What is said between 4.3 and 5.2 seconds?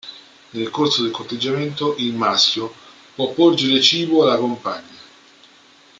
compagna.